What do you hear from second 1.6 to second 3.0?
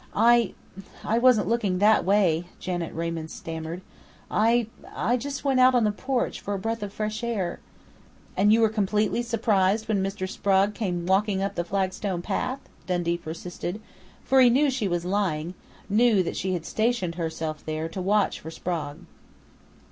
that way," Janet